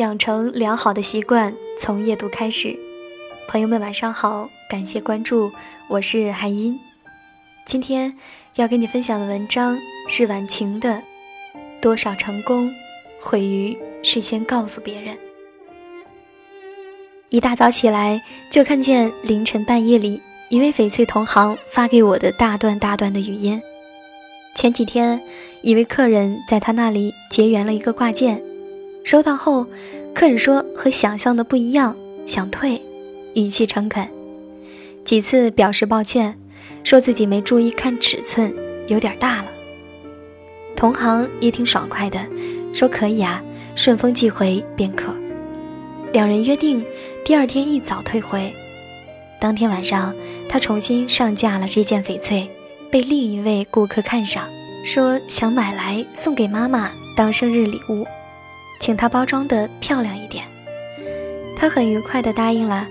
[0.00, 2.74] 养成良好的习惯，从阅读开始。
[3.46, 5.52] 朋友们，晚上好，感谢关注，
[5.90, 6.80] 我是海音。
[7.66, 8.16] 今天
[8.54, 9.76] 要跟你分享的文章
[10.08, 10.88] 是晚晴的
[11.82, 12.74] 《多少成功
[13.20, 15.14] 毁于事先告诉别人》。
[17.28, 23.60] 一大早起来，就看见凌晨半夜里一位翡翠同行发给我的大段大段的语音。
[24.54, 25.20] 前几天，
[25.60, 28.42] 一位客人在他那里结缘了一个挂件，
[29.04, 29.66] 收到后，
[30.14, 31.96] 客人说和想象的不一样，
[32.26, 32.80] 想退，
[33.34, 34.08] 语气诚恳，
[35.04, 36.38] 几次表示抱歉，
[36.84, 38.54] 说自己没注意看尺寸，
[38.86, 39.46] 有点大了。
[40.76, 42.18] 同行也挺爽快的，
[42.72, 43.42] 说可以啊，
[43.74, 45.12] 顺丰寄回便可。
[46.12, 46.84] 两人约定
[47.24, 48.54] 第二天一早退回。
[49.40, 50.14] 当天晚上，
[50.48, 52.48] 他重新上架了这件翡翠，
[52.90, 54.48] 被另一位顾客看上，
[54.84, 58.06] 说想买来送给妈妈当生日礼物，
[58.80, 60.44] 请她包装的漂亮一点。
[61.56, 62.88] 他很愉快地答应了。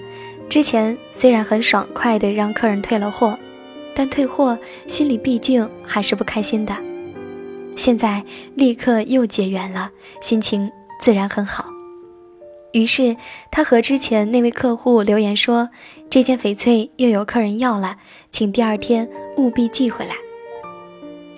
[0.48, 3.38] 之前虽然很爽快地让客人退了货，
[3.96, 6.76] 但退货心里毕竟还是不开心的。
[7.76, 8.24] 现在
[8.56, 9.90] 立刻又结缘了，
[10.22, 11.66] 心情自然很好。
[12.72, 13.18] 于是，
[13.50, 15.70] 他和之前那位客户留言说
[16.08, 17.98] ：“这件翡翠又有客人要了，
[18.30, 20.14] 请第二天务必寄回来。”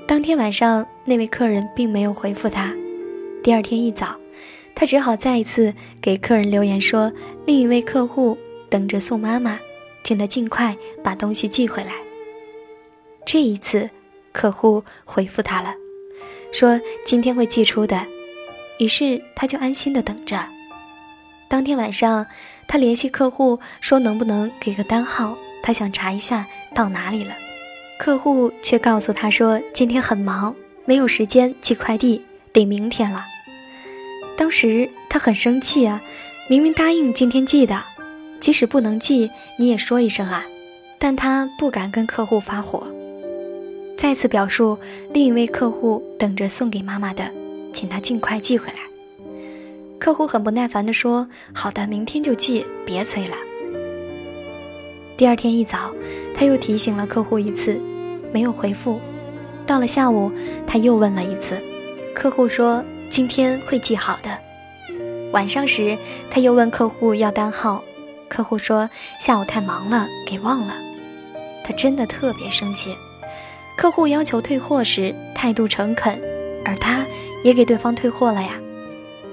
[0.05, 2.73] 当天晚上，那位客人并没有回复他。
[3.41, 4.15] 第二天一早，
[4.75, 7.11] 他只好再一次给客人留言说
[7.45, 8.37] ：“另一位客户
[8.69, 9.59] 等着送妈妈，
[10.03, 11.93] 请他尽快把东西寄回来。”
[13.25, 13.89] 这一次，
[14.31, 15.75] 客户回复他了，
[16.51, 18.05] 说今天会寄出的。
[18.79, 20.47] 于是，他就安心的等着。
[21.47, 22.25] 当天晚上，
[22.67, 27.35] 他联系客户说能不能给个单号，他想查一下到哪里了。
[27.99, 30.55] 客户却告诉他说今天很忙，
[30.85, 33.25] 没有时间寄快递，得明天了。
[34.41, 36.01] 当时他很生气啊，
[36.49, 37.79] 明明答应今天寄的，
[38.39, 39.29] 即使不能寄
[39.59, 40.43] 你也说一声啊。
[40.97, 42.91] 但他不敢跟客户发火，
[43.95, 44.79] 再次表述
[45.13, 47.31] 另一位客户等着送给妈妈的，
[47.71, 48.79] 请他尽快寄回来。
[49.99, 53.35] 客户很不耐烦地说：“好的，明天就寄，别催了。”
[55.17, 55.93] 第二天一早，
[56.33, 57.79] 他又提醒了客户一次，
[58.33, 58.99] 没有回复。
[59.67, 60.31] 到了下午，
[60.65, 61.61] 他又问了一次，
[62.15, 64.39] 客户说：“今天会寄好的。”
[65.31, 65.97] 晚上时，
[66.31, 67.83] 他又问客户要单号，
[68.27, 68.89] 客户说
[69.21, 70.73] ：“下午太忙了，给忘了。”
[71.63, 72.95] 他真的特别生气。
[73.77, 76.21] 客户要求退货时态度诚恳，
[76.65, 77.05] 而他
[77.43, 78.59] 也给对方退货了呀。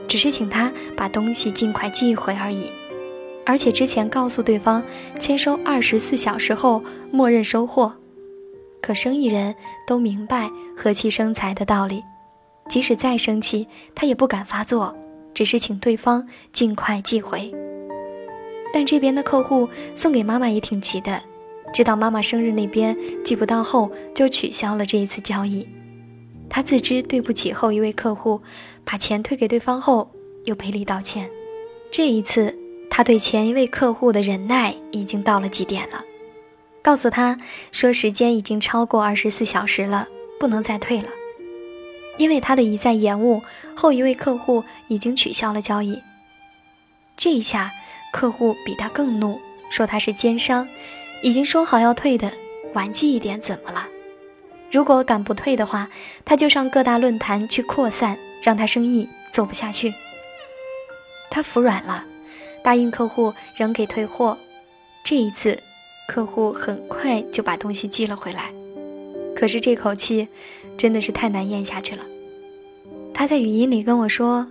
[0.06, 2.70] 只是请他把东西尽快寄回而已，
[3.44, 4.82] 而且之前告诉对方
[5.18, 7.94] 签收二十四小时后默认收货。
[8.80, 9.54] 可生意人
[9.86, 12.02] 都明白和气生财的道理，
[12.68, 14.96] 即使再生气，他也不敢发作，
[15.32, 17.52] 只是请对方尽快寄回。
[18.72, 21.22] 但这边的客户送给妈妈也挺急的，
[21.72, 25.66] 知道妈妈生日那边寄不到后，就取消了这一次交易。
[26.50, 28.40] 他自知对不起后一位客户，
[28.84, 30.10] 把钱退给对方后，
[30.44, 31.30] 又赔礼道歉。
[31.90, 32.58] 这一次，
[32.90, 36.04] 他对前一位客户的忍耐已经到了极点了，
[36.82, 37.38] 告诉他
[37.70, 40.08] 说时间已经超过二十四小时了，
[40.38, 41.08] 不能再退了。
[42.18, 43.42] 因为他的一再延误，
[43.74, 46.02] 后一位客户已经取消了交易。
[47.16, 47.72] 这一下，
[48.12, 49.40] 客户比他更怒，
[49.70, 50.68] 说他是奸商，
[51.22, 52.30] 已经说好要退的，
[52.74, 53.88] 晚寄一点怎么了？
[54.70, 55.88] 如果敢不退的话，
[56.24, 59.94] 他就上各大论坛去扩散，让他生意做不下去。
[61.30, 62.04] 他服软了，
[62.62, 64.36] 答应客户仍给退货。
[65.04, 65.58] 这一次，
[66.06, 68.52] 客户很快就把东西寄了回来。
[69.34, 70.28] 可是这口气
[70.78, 72.02] 真的是太难咽下去了。
[73.12, 74.46] 他在语音里跟我说：“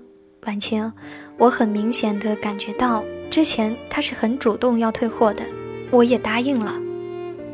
[0.46, 0.92] 婉清，
[1.38, 5.42] 我很明显的感觉到，之前他是很主动要退货的，
[5.90, 6.74] 我也答应了。”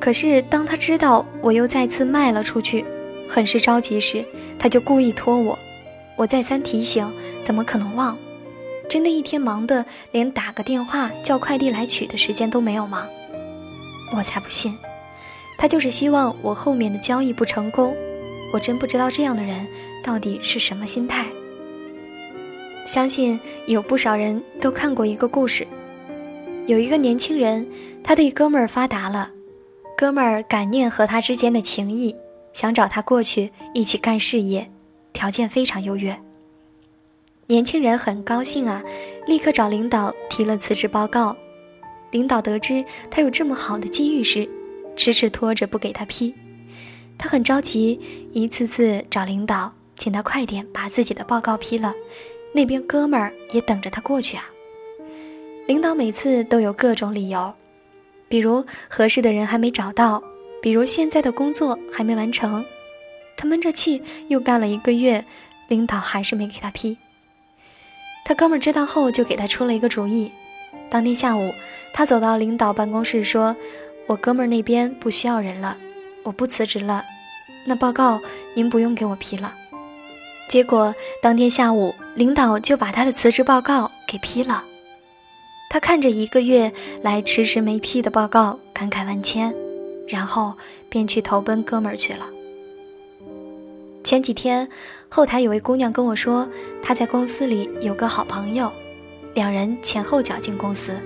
[0.02, 2.84] 可是，当他知道我又再次卖了出去，
[3.30, 4.26] 很是着急时，
[4.58, 5.58] 他就故意拖我。
[6.18, 7.10] 我再三提醒，
[7.44, 8.18] 怎么可能忘？
[8.90, 13.08] 真的一天忙得连打个电话叫快递来取的时间都没有吗？
[14.16, 14.78] 我才不信，
[15.58, 17.96] 他就是希望我后面的交易不成功。
[18.54, 19.68] 我真不知道这样的人
[20.04, 21.26] 到底是什么心态。
[22.86, 25.66] 相信有不少人都看过一个故事，
[26.68, 27.68] 有一个年轻人，
[28.04, 29.32] 他的一哥们儿发达了。
[29.98, 32.16] 哥们儿感念和他之间的情谊，
[32.52, 34.70] 想找他过去一起干事业，
[35.14, 36.16] 条件非常优越。
[37.48, 38.84] 年轻人很高兴啊，
[39.26, 41.36] 立刻找领导提了辞职报告。
[42.12, 44.48] 领导得知他有这么好的机遇时，
[44.96, 46.36] 迟迟拖着不给他批。
[47.24, 48.02] 他很着急，
[48.34, 51.94] 一次次找领导，请他快点把自己的报告批了，
[52.52, 54.44] 那边哥们儿也等着他过去啊。
[55.66, 57.54] 领导每次都有各种理由，
[58.28, 60.22] 比如合适的人还没找到，
[60.62, 62.66] 比如现在的工作还没完成。
[63.38, 65.24] 他闷着气又干了一个月，
[65.70, 66.98] 领导还是没给他批。
[68.26, 70.30] 他哥们知道后就给他出了一个主意。
[70.90, 71.54] 当天下午，
[71.94, 73.56] 他走到领导办公室说
[74.08, 75.78] ：“我哥们儿那边不需要人了，
[76.24, 77.06] 我不辞职了。
[77.66, 78.22] 那报告
[78.54, 79.54] 您不用给我批了。”
[80.50, 84.64] 结果当天下午，领导就把他的辞职报告给批了。
[85.70, 86.72] 他看着一个月
[87.02, 89.56] 来迟迟没批的报告，感慨万千，
[90.08, 90.54] 然后
[90.90, 92.28] 便去投奔哥们儿去了。
[94.04, 94.68] 前几天，
[95.10, 96.48] 后台有位姑娘跟我说，
[96.84, 98.72] 她在公司里有个好朋友，
[99.34, 101.02] 两人前后脚进公司，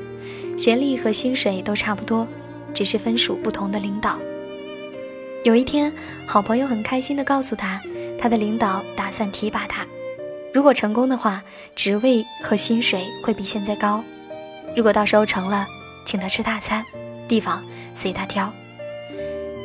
[0.58, 2.28] 学历和薪水都差不多，
[2.74, 4.20] 只是分属不同的领导。
[5.48, 5.94] 有一天，
[6.26, 7.80] 好朋友很开心地告诉他，
[8.20, 9.88] 他的领导打算提拔他，
[10.54, 11.42] 如果成功的话，
[11.74, 14.04] 职位和薪水会比现在高。
[14.76, 15.66] 如果到时候成了，
[16.06, 16.84] 请他吃大餐，
[17.30, 17.64] 地方
[17.94, 18.54] 随他挑。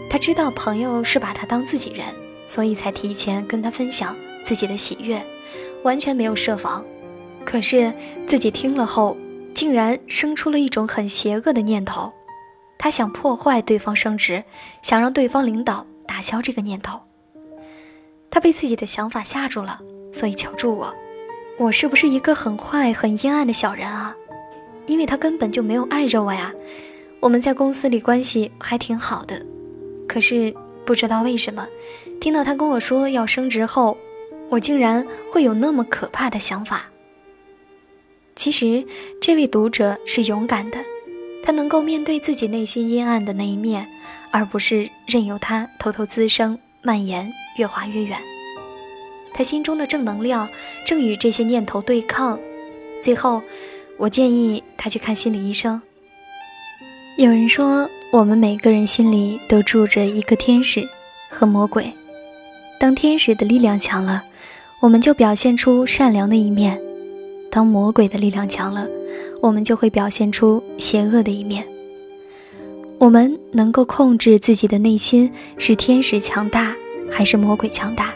[0.08, 2.06] 他知道朋友是把他当自己人。
[2.46, 4.14] 所以才提前跟他分享
[4.44, 5.24] 自己的喜悦，
[5.84, 6.84] 完全没有设防。
[7.44, 7.92] 可是
[8.26, 9.16] 自己听了后，
[9.54, 12.12] 竟然生出了一种很邪恶的念头，
[12.82, 14.42] 他想破坏对方升职，
[14.82, 17.00] 想让对方领导打消这个念头。
[18.28, 19.80] 他被自己的想法吓住了，
[20.12, 20.92] 所以求助我。
[21.58, 24.16] 我是不是一个很坏、很阴暗的小人啊？
[24.86, 26.52] 因为他根本就没有爱着我呀。
[27.20, 29.46] 我们在公司里关系还挺好的，
[30.08, 30.52] 可是
[30.84, 31.68] 不知道为什么。
[32.20, 33.96] 听到他跟我说要升职后，
[34.48, 36.90] 我竟然会有那么可怕的想法。
[38.34, 38.84] 其实，
[39.20, 40.78] 这位读者是勇敢的，
[41.42, 43.88] 他能够面对自己内心阴暗的那一面，
[44.30, 48.18] 而不是任由它偷偷滋生、蔓延、越滑越远。
[49.34, 50.48] 他心中的正能量
[50.86, 52.38] 正与这些念头对抗。
[53.02, 53.42] 最后，
[53.96, 55.80] 我建议他去看心理医生。
[57.18, 60.88] 有人说，我们每个人心里都住着一个天使
[61.28, 61.92] 和魔鬼。
[62.78, 64.22] 当天使的力量强了，
[64.80, 66.76] 我们就表现出善良的一面；
[67.54, 68.88] 当魔鬼的力量强了，
[69.42, 71.62] 我们就会表现出邪恶的一面。
[72.98, 76.74] 我们能够控制自己的内心是天使强大
[77.10, 78.14] 还是魔鬼强大，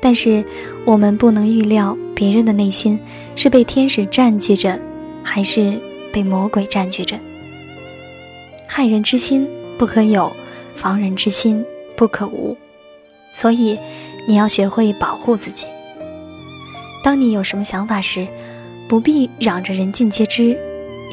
[0.00, 0.44] 但是
[0.84, 2.96] 我们不能预料别人的内心
[3.34, 4.80] 是被天使占据着，
[5.24, 5.82] 还是
[6.12, 7.18] 被魔鬼占据着。
[8.68, 10.30] 害人之心不可有，
[10.76, 11.64] 防人之心
[11.96, 12.56] 不可无。
[13.34, 13.76] 所以，
[14.28, 15.66] 你要学会保护自己。
[17.06, 18.26] 当你有什么想法时，
[18.88, 20.58] 不必嚷着人尽皆知。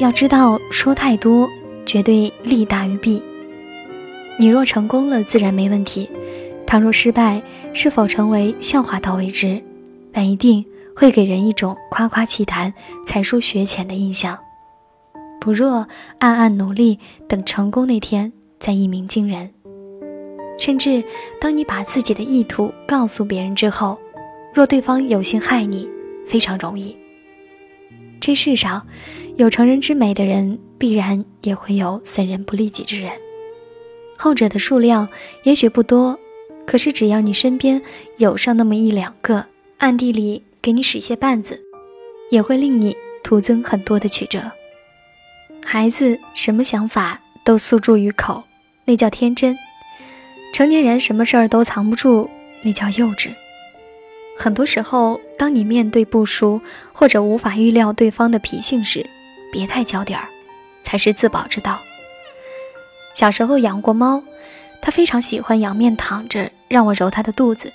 [0.00, 1.48] 要知道，说太多
[1.86, 3.22] 绝对利大于弊。
[4.36, 6.08] 你若成功了，自然没问题；
[6.66, 7.40] 倘若失败，
[7.72, 9.62] 是否成为笑话倒未知，
[10.10, 10.64] 但一定
[10.96, 12.74] 会给人一种夸夸其谈、
[13.06, 14.36] 才疏学浅的印象。
[15.40, 15.86] 不若
[16.18, 16.98] 暗暗努力，
[17.28, 19.54] 等成功那天再一鸣惊人。
[20.58, 21.04] 甚至，
[21.40, 23.96] 当你把自己的意图告诉别人之后，
[24.54, 25.90] 若对方有心害你，
[26.24, 26.96] 非常容易。
[28.20, 28.86] 这世上，
[29.34, 33.10] 有成人之美的人，必然也会有损人不利己之人。
[34.16, 35.08] 后者的数量
[35.42, 36.18] 也许不多，
[36.64, 37.82] 可是只要你身边
[38.16, 39.46] 有上那么一两个，
[39.78, 41.64] 暗地里给你使些绊子，
[42.30, 44.52] 也会令你徒增很多的曲折。
[45.64, 48.44] 孩子什么想法都诉诸于口，
[48.84, 49.56] 那叫天真。
[50.52, 52.30] 成年人什么事儿都藏不住，
[52.62, 53.34] 那叫幼稚。
[54.36, 56.60] 很多时候，当你面对不熟
[56.92, 59.08] 或者无法预料对方的脾性时，
[59.52, 60.28] 别太焦点儿，
[60.82, 61.80] 才是自保之道。
[63.14, 64.22] 小时候养过猫，
[64.82, 67.72] 它非常喜欢仰面躺着，让我揉它的肚子，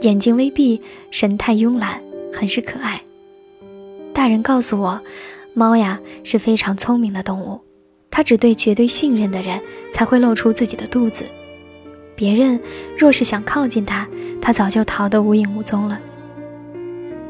[0.00, 2.02] 眼睛微闭，神态慵懒，
[2.34, 3.00] 很是可爱。
[4.12, 5.00] 大人告诉我，
[5.54, 7.60] 猫呀是非常聪明的动物，
[8.10, 9.62] 它只对绝对信任的人
[9.92, 11.24] 才会露出自己的肚子。
[12.16, 12.60] 别人
[12.98, 14.08] 若是想靠近他，
[14.40, 16.00] 他早就逃得无影无踪了。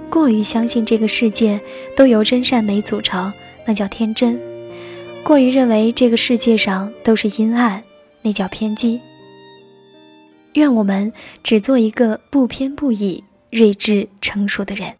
[0.08, 1.60] 过于相信这个世界
[1.96, 3.32] 都由真善美组成，
[3.66, 4.38] 那叫天真；
[5.24, 7.82] 过于认为这个世界上都是阴暗，
[8.22, 9.00] 那叫偏激。
[10.54, 11.12] 愿我们
[11.42, 14.94] 只做一个不偏不倚、睿智成熟的人。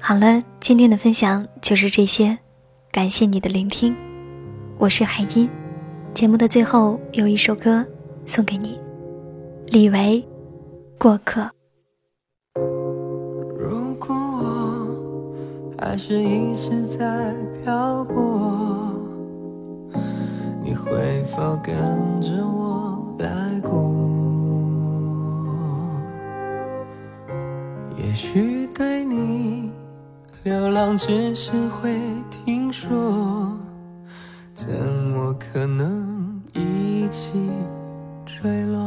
[0.00, 2.38] 好了，今天的分享就是这些，
[2.90, 3.94] 感谢你的聆听，
[4.78, 5.48] 我是海音。
[6.18, 7.86] 节目的最后有一首歌
[8.26, 8.76] 送给你，
[9.68, 10.20] 李维
[11.00, 11.42] 《过客》。
[13.56, 17.32] 如果我还是一直在
[17.62, 18.92] 漂泊，
[20.60, 21.72] 你会否跟
[22.20, 23.78] 着我来过？
[27.96, 29.70] 也许对你
[30.42, 31.96] 流浪只是会
[32.28, 33.56] 听说，
[34.52, 37.32] 怎么可能一起
[38.26, 38.78] 坠落？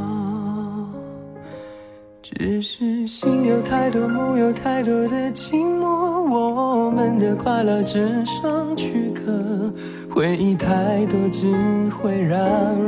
[2.21, 5.85] 只是心有太多，梦有太多的寂寞，
[6.29, 9.73] 我们的快乐只剩躯壳，
[10.09, 11.51] 回忆太多只
[11.89, 12.39] 会让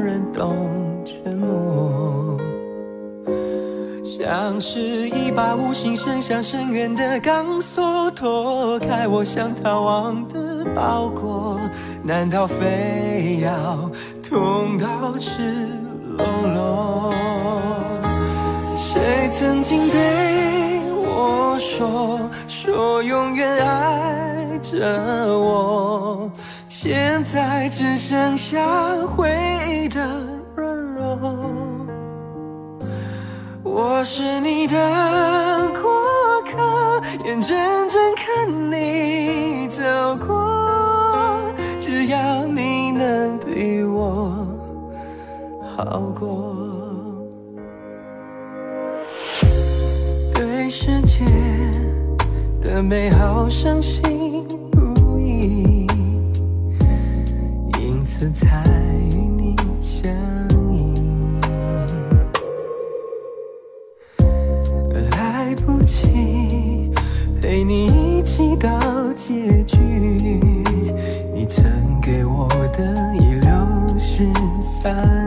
[0.02, 0.56] 人懂
[1.04, 2.40] 沉默。
[4.06, 11.60] 像是一把无形伸向深渊的钢索，脱开我想逃亡的包裹，
[12.04, 13.90] 难道非要
[14.28, 15.68] 痛到赤
[16.18, 17.14] 裸裸？
[18.78, 24.80] 谁曾经对我说，说永远爱着
[25.40, 26.30] 我，
[26.70, 28.60] 现在只剩下
[29.08, 29.30] 回
[29.68, 30.00] 忆的
[30.56, 31.18] 软弱。
[33.64, 34.76] 我是你的
[35.82, 35.92] 过
[36.44, 37.58] 客，眼睁
[46.14, 46.56] 过。
[50.34, 51.26] 对世界
[52.62, 54.02] 的美好相信
[54.72, 55.88] 不疑，
[57.80, 58.64] 因此才
[59.12, 60.12] 与你相
[60.72, 60.94] 依。
[65.12, 66.92] 来不及。
[67.42, 68.80] 陪你一起到
[69.16, 69.78] 结局，
[71.36, 71.66] 你曾
[72.02, 73.52] 给我的已流
[74.00, 75.23] 失散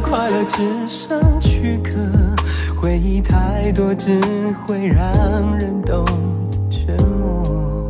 [0.00, 1.92] 快乐只剩躯壳，
[2.80, 4.20] 回忆太多只
[4.66, 5.02] 会让
[5.58, 6.04] 人动
[6.70, 7.88] 沉默。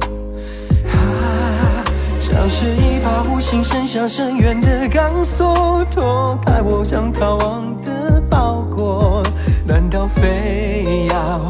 [0.86, 1.84] 啊
[2.20, 9.22] 像是一把无形伸向深渊的钢索，脱开我想逃亡的包裹，
[9.66, 11.40] 难道非要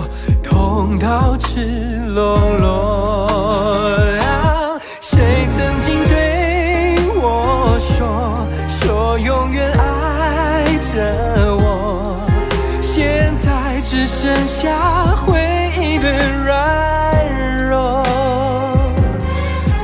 [0.42, 3.96] 痛到赤裸裸？
[4.20, 9.72] 啊谁曾经对我说，说永远
[14.38, 15.36] 剩下回
[15.80, 16.12] 忆的
[16.44, 18.04] 软弱。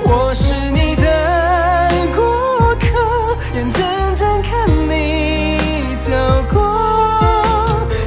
[0.05, 2.87] 我是你的过客，
[3.57, 3.83] 眼睁
[4.15, 5.59] 睁看你
[5.99, 6.13] 走
[6.53, 6.63] 过，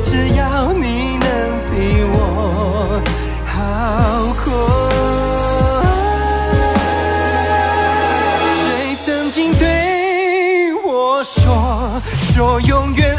[0.05, 1.27] 只要你能
[1.69, 3.01] 比我
[3.45, 4.47] 好过。
[8.55, 13.16] 谁曾经对我说，说永远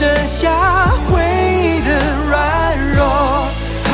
[0.00, 1.90] 剩下回忆的
[2.26, 2.32] 软
[2.94, 3.04] 弱。
[3.84, 3.92] 啊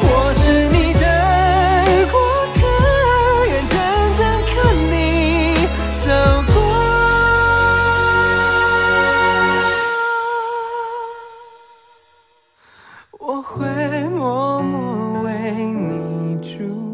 [0.00, 1.04] 我是你的
[2.10, 2.16] 过
[2.56, 2.60] 客
[3.52, 3.76] 眼睁
[4.14, 4.52] 睁看
[4.90, 4.96] 你
[6.02, 6.08] 走
[6.50, 6.56] 过。
[13.18, 13.60] 我会
[14.08, 16.91] 默默为你祝